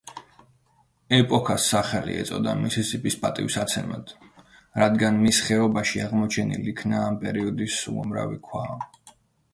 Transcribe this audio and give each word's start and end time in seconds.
ეპოქას 1.17 1.65
სახელი 1.73 2.15
ეწოდა 2.21 2.55
მისისიპის 2.61 3.17
პატივსაცემად, 3.25 4.15
რადგან 4.85 5.23
მის 5.27 5.43
ხეობაში 5.51 6.03
აღმოჩენილი 6.07 6.75
იქნა 6.75 7.07
ამ 7.11 7.23
პერიოდის 7.27 7.81
უამრავი 7.97 8.45
ქვა. 8.51 8.67